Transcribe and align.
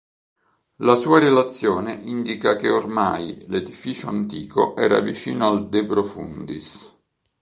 La 0.77 0.95
sua 0.95 1.19
relazione 1.19 1.93
indica 1.93 2.55
che 2.55 2.69
ormai 2.71 3.45
l'edificio 3.47 4.07
antico 4.09 4.75
era 4.75 4.99
vicino 4.99 5.45
al 5.47 5.69
"de 5.69 5.85
profundis". 5.85 6.95